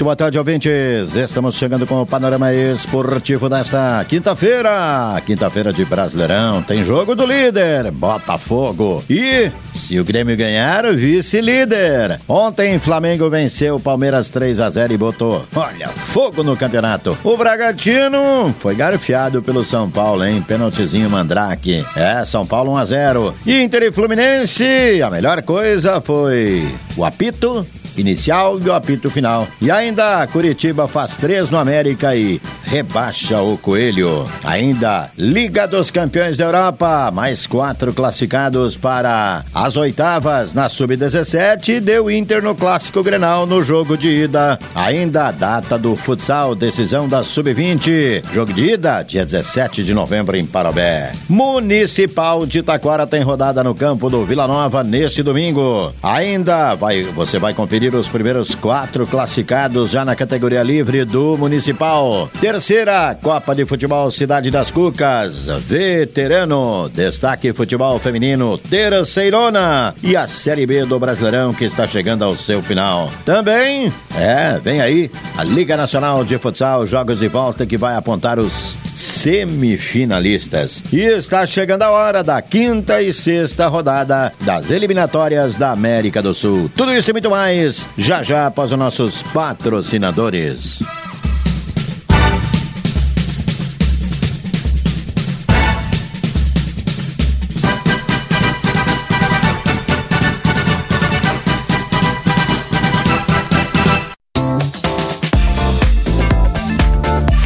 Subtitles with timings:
[0.00, 1.14] Muito boa tarde, ouvintes.
[1.14, 5.20] Estamos chegando com o panorama esportivo desta quinta-feira.
[5.26, 6.62] Quinta-feira de Brasileirão.
[6.62, 9.04] Tem jogo do líder, Botafogo.
[9.10, 12.18] E, se o Grêmio ganhar, vice-líder.
[12.26, 17.18] Ontem, Flamengo venceu o Palmeiras 3 a 0 e botou, olha, fogo no campeonato.
[17.22, 20.42] O Bragantino foi garfiado pelo São Paulo, hein?
[20.48, 21.84] Pênaltizinho Mandrake.
[21.94, 23.34] É, São Paulo 1 a 0.
[23.46, 29.46] Inter e Fluminense, a melhor coisa foi o apito inicial e o apito final.
[29.60, 29.89] E ainda
[30.32, 34.30] Curitiba faz três no América e rebaixa o Coelho.
[34.44, 42.08] Ainda Liga dos Campeões da Europa, mais quatro classificados para as oitavas na Sub-17 deu
[42.08, 44.56] Inter no Clássico Grenal no jogo de ida.
[44.72, 48.22] Ainda a data do futsal, decisão da Sub-20.
[48.32, 51.12] Jogo de ida, dia 17 de novembro em Parobé.
[51.28, 55.92] Municipal de Taquara tem rodada no campo do Vila Nova neste domingo.
[56.00, 62.30] Ainda vai, você vai conferir os primeiros quatro classificados já na categoria livre do Municipal.
[62.60, 65.46] Terceira, Copa de Futebol Cidade das Cucas.
[65.60, 66.90] Veterano.
[66.90, 68.58] Destaque Futebol Feminino.
[68.58, 69.94] Terceirona.
[70.02, 73.10] E a Série B do Brasileirão que está chegando ao seu final.
[73.24, 78.38] Também, é, vem aí, a Liga Nacional de Futsal, jogos de volta que vai apontar
[78.38, 80.84] os semifinalistas.
[80.92, 86.34] E está chegando a hora da quinta e sexta rodada das eliminatórias da América do
[86.34, 86.70] Sul.
[86.76, 90.82] Tudo isso e muito mais já já após os nossos patrocinadores.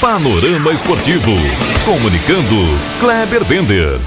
[0.00, 1.30] Panorama Esportivo.
[1.84, 2.56] Comunicando,
[3.00, 4.00] Kleber Bender.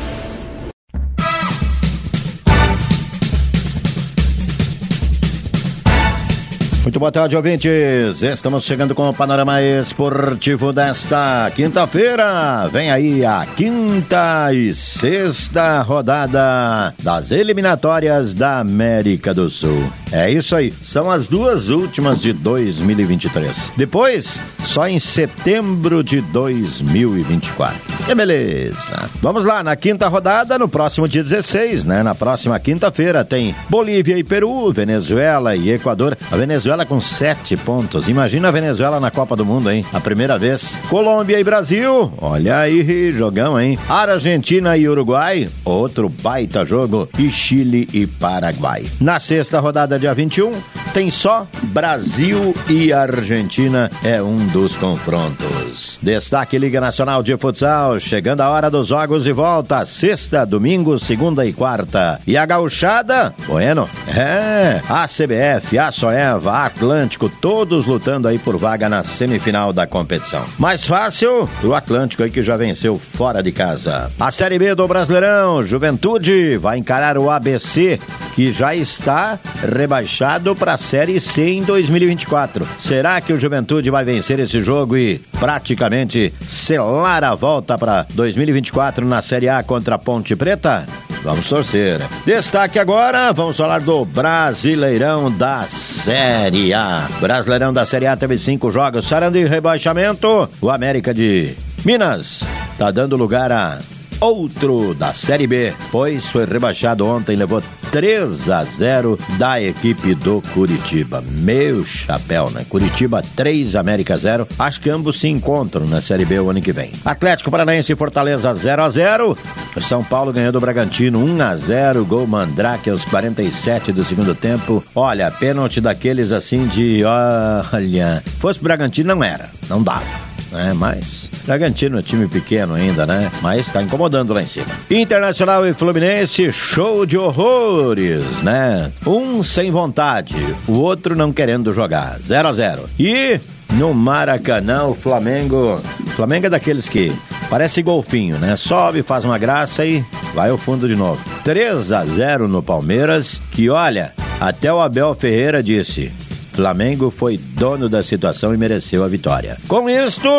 [6.82, 8.24] Muito boa tarde, ouvintes.
[8.24, 12.68] Estamos chegando com o panorama esportivo desta quinta-feira.
[12.70, 20.03] Vem aí a quinta e sexta rodada das eliminatórias da América do Sul.
[20.16, 23.72] É isso aí, são as duas últimas de 2023.
[23.76, 27.76] Depois, só em setembro de 2024.
[28.06, 29.10] Que beleza.
[29.24, 32.04] Vamos lá, na quinta rodada, no próximo dia 16, né?
[32.04, 36.16] Na próxima quinta-feira tem Bolívia e Peru, Venezuela e Equador.
[36.32, 38.08] A Venezuela com sete pontos.
[38.08, 39.84] Imagina a Venezuela na Copa do Mundo, hein?
[39.92, 40.78] A primeira vez.
[40.90, 42.14] Colômbia e Brasil.
[42.20, 43.80] Olha aí, jogão, hein?
[43.90, 45.50] Argentina e Uruguai.
[45.66, 47.10] Outro baita jogo.
[47.18, 48.86] E Chile e Paraguai.
[49.02, 50.62] Na sexta rodada, dia 21,
[50.94, 53.90] tem só Brasil e Argentina.
[54.04, 55.98] É um dos confrontos.
[56.02, 57.98] Destaque Liga Nacional de Futsal.
[58.02, 59.86] Chegando a hora dos jogos de volta.
[59.86, 62.20] Sexta, domingo, segunda e quarta.
[62.28, 63.34] E a gauchada?
[63.48, 63.90] Bueno.
[64.14, 64.82] É.
[64.90, 70.46] A CBF, a Soeva, a Atlântico, todos lutando aí por vaga na semifinal da competição.
[70.60, 74.12] Mais fácil, o Atlântico aí que já venceu fora de casa.
[74.20, 78.00] A Série B do Brasileirão, Juventude vai encarar o ABC,
[78.36, 82.68] que já está rebaixado para a Série C em 2024.
[82.78, 89.06] Será que o Juventude vai vencer esse jogo e praticamente selar a volta para 2024
[89.06, 90.86] na Série A contra a Ponte Preta?
[91.24, 92.02] Vamos torcer.
[92.26, 97.08] Destaque agora, vamos falar do Brasileirão da Série A.
[97.22, 100.50] Brasileirão da Série A teve cinco jogos, sarando em rebaixamento.
[100.60, 101.56] O América de
[101.86, 102.44] Minas
[102.74, 103.80] está dando lugar a
[104.20, 107.62] outro da Série B, pois foi rebaixado ontem, levou
[107.94, 111.24] 3 a 0 da equipe do Curitiba.
[111.30, 112.66] Meu chapéu, né?
[112.68, 114.48] Curitiba 3, América 0.
[114.58, 116.92] Acho que ambos se encontram na Série B o ano que vem.
[117.06, 119.38] Atlético Paranaense e Fortaleza 0 a 0
[119.80, 124.84] São Paulo ganhou do Bragantino 1 a 0 Gol Mandrake aos 47 do segundo tempo.
[124.96, 127.04] Olha, pênalti daqueles assim de.
[127.06, 128.24] Olha.
[128.40, 129.52] Fosse Bragantino, não era.
[129.70, 130.33] Não dava.
[130.54, 130.74] Né?
[130.74, 133.30] Mas Bragantino é time pequeno ainda, né?
[133.42, 134.68] Mas está incomodando lá em cima.
[134.90, 138.92] Internacional e Fluminense, show de horrores, né?
[139.06, 140.36] Um sem vontade,
[140.68, 142.18] o outro não querendo jogar.
[142.20, 143.40] 0 a 0 E
[143.74, 145.82] no Maracanã, o Flamengo.
[146.00, 147.12] O Flamengo é daqueles que
[147.50, 148.56] parece golfinho, né?
[148.56, 151.22] Sobe, faz uma graça e vai ao fundo de novo.
[151.44, 156.12] 3 a 0 no Palmeiras, que olha, até o Abel Ferreira disse:
[156.54, 159.58] Flamengo foi dono da situação e mereceu a vitória.
[159.68, 160.30] Com isto,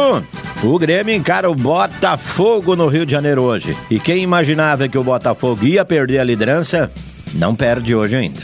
[0.63, 3.77] o Grêmio encara o Botafogo no Rio de Janeiro hoje.
[3.91, 6.91] E quem imaginava que o Botafogo ia perder a liderança,
[7.35, 8.43] não perde hoje ainda.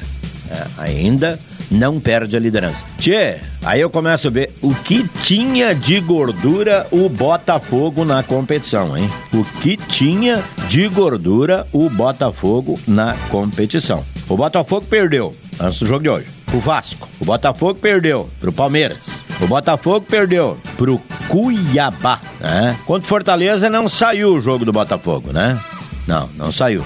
[0.50, 1.38] É, ainda
[1.70, 2.84] não perde a liderança.
[2.98, 8.98] Tchê, aí eu começo a ver o que tinha de gordura o Botafogo na competição,
[8.98, 9.08] hein?
[9.32, 14.04] O que tinha de gordura o Botafogo na competição.
[14.28, 16.39] O Botafogo perdeu antes do jogo de hoje.
[16.52, 17.08] O Vasco.
[17.20, 19.08] O Botafogo perdeu pro Palmeiras.
[19.40, 22.76] O Botafogo perdeu pro Cuiabá, né?
[22.84, 25.58] Contra Fortaleza não saiu o jogo do Botafogo, né?
[26.08, 26.84] Não, não saiu.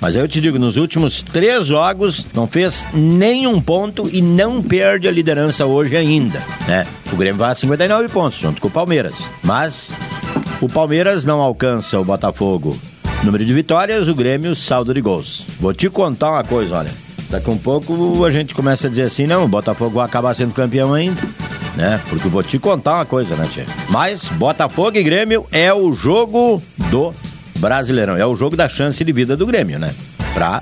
[0.00, 5.08] Mas eu te digo, nos últimos três jogos não fez nenhum ponto e não perde
[5.08, 6.86] a liderança hoje ainda, né?
[7.12, 9.14] O Grêmio vai a 59 pontos, junto com o Palmeiras.
[9.42, 9.90] Mas
[10.60, 12.78] o Palmeiras não alcança o Botafogo.
[13.22, 15.44] Número de vitórias, o Grêmio, saldo de gols.
[15.58, 17.09] Vou te contar uma coisa, olha.
[17.30, 20.52] Daqui um pouco a gente começa a dizer assim, não, o Botafogo vai acabar sendo
[20.52, 21.22] campeão ainda,
[21.76, 22.00] né?
[22.08, 23.64] Porque vou te contar uma coisa, né, tia?
[23.88, 26.60] Mas Botafogo e Grêmio é o jogo
[26.90, 27.14] do
[27.58, 28.16] Brasileirão.
[28.16, 29.94] É o jogo da chance de vida do Grêmio, né?
[30.34, 30.60] Pra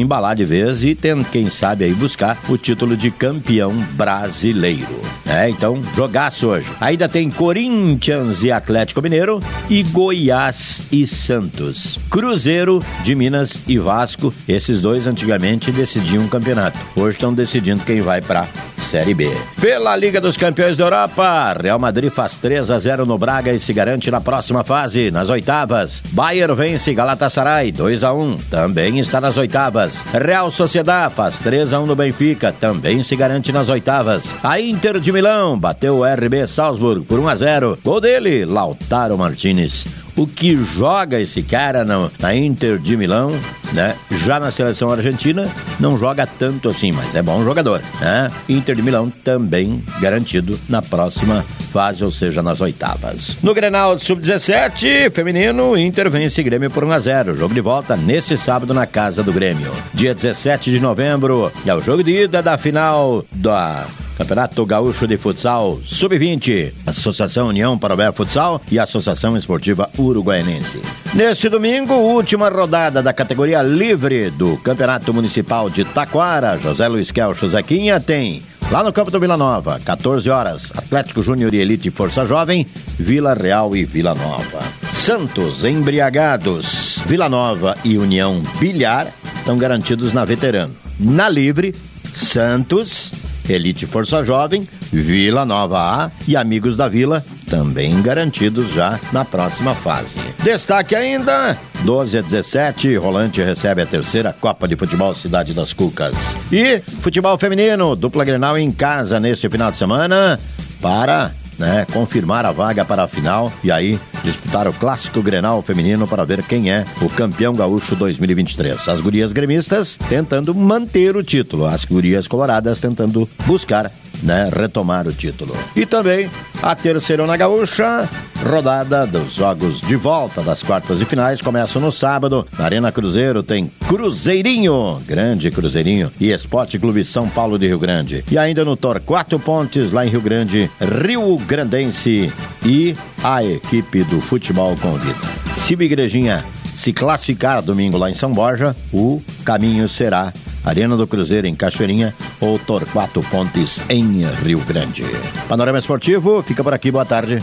[0.00, 5.00] embalar de vez e tem, quem sabe aí buscar o título de campeão brasileiro.
[5.24, 6.68] É, então, jogaço hoje.
[6.80, 11.98] Ainda tem Corinthians e Atlético Mineiro e Goiás e Santos.
[12.10, 16.78] Cruzeiro de Minas e Vasco, esses dois antigamente decidiam o campeonato.
[16.94, 18.46] Hoje estão decidindo quem vai para
[18.86, 19.36] Série B.
[19.60, 23.58] Pela Liga dos Campeões da Europa, Real Madrid faz 3 a 0 no Braga e
[23.58, 26.00] se garante na próxima fase, nas oitavas.
[26.12, 30.04] Bayern vence Galatasaray 2 a 1, também está nas oitavas.
[30.12, 34.36] Real Sociedad faz 3 a 1 no Benfica, também se garante nas oitavas.
[34.40, 37.78] A Inter de Milão bateu o RB Salzburg por 1 a 0.
[37.84, 43.38] Gol dele, Lautaro Martinez o que joga esse cara na, na, Inter de Milão,
[43.72, 43.96] né?
[44.24, 45.48] Já na seleção argentina,
[45.78, 48.30] não joga tanto assim, mas é bom jogador, né?
[48.48, 53.36] Inter de Milão também garantido na próxima fase, ou seja, nas oitavas.
[53.42, 57.36] No Grenal Sub-17, feminino, Inter vence Grêmio por 1 a 0.
[57.36, 59.72] Jogo de volta nesse sábado na casa do Grêmio.
[59.92, 63.86] Dia 17 de novembro é o jogo de ida da final da
[64.16, 70.80] Campeonato Gaúcho de Futsal Sub-20, Associação União Parobé Futsal e Associação Esportiva Uruguaianense.
[71.14, 77.48] Neste domingo, última rodada da categoria livre do Campeonato Municipal de Taquara, José Luiz Kelcho
[77.48, 82.26] Zequinha tem Lá no campo do Vila Nova, 14 horas, Atlético Júnior e Elite Força
[82.26, 82.66] Jovem,
[82.98, 84.60] Vila Real e Vila Nova.
[84.90, 90.74] Santos, embriagados, Vila Nova e União Bilhar estão garantidos na veterano.
[90.98, 91.76] Na livre,
[92.12, 93.12] Santos,
[93.48, 99.74] Elite Força Jovem, Vila Nova A e Amigos da Vila, também garantidos já na próxima
[99.74, 100.18] fase.
[100.42, 106.14] Destaque ainda: 12 a 17, Rolante recebe a terceira Copa de Futebol Cidade das Cucas.
[106.50, 110.38] E futebol feminino, dupla Grenal em casa neste final de semana
[110.80, 116.06] para né, confirmar a vaga para a final e aí disputar o clássico Grenal feminino
[116.06, 118.88] para ver quem é o campeão gaúcho 2023.
[118.88, 123.90] As gurias gremistas tentando manter o título, as gurias coloradas tentando buscar
[124.22, 125.56] né, retomar o título.
[125.74, 126.30] E também
[126.62, 128.08] a terceirona gaúcha,
[128.44, 132.46] rodada dos jogos de volta das quartas de finais, começa no sábado.
[132.58, 138.24] Na Arena Cruzeiro tem Cruzeirinho, grande Cruzeirinho, e Esporte Clube São Paulo de Rio Grande.
[138.30, 142.32] E ainda no Torquato Pontes, lá em Rio Grande, Rio Grandense
[142.64, 145.14] e a equipe do futebol convida.
[145.56, 146.44] Se Igrejinha
[146.76, 152.14] se classificar domingo lá em São Borja, o caminho será Arena do Cruzeiro em Cachoeirinha
[152.38, 155.02] ou Torquato Pontes em Rio Grande.
[155.48, 156.90] Panorama Esportivo fica por aqui.
[156.90, 157.42] Boa tarde.